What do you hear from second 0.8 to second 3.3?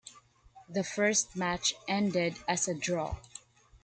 first match ended as a draw.